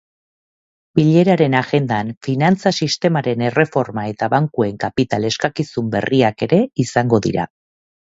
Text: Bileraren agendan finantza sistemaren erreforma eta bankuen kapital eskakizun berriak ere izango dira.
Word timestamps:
Bileraren 0.99 1.55
agendan 1.59 2.09
finantza 2.29 2.73
sistemaren 2.81 3.45
erreforma 3.51 4.09
eta 4.17 4.33
bankuen 4.37 4.83
kapital 4.87 5.31
eskakizun 5.33 5.97
berriak 5.99 6.47
ere 6.51 6.65
izango 6.91 7.27
dira. 7.31 7.51